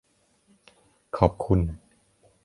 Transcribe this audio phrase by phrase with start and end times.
[1.17, 1.59] ขอบคุณ